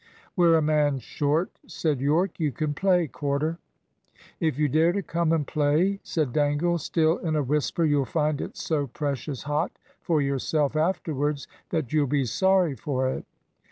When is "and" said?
5.31-5.45